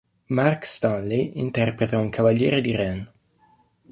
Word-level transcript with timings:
Mark 0.37 0.65
Stanley 0.65 1.31
interpreta 1.35 1.99
un 1.99 2.09
Cavaliere 2.09 2.59
di 2.61 2.75
Ren. 2.75 3.11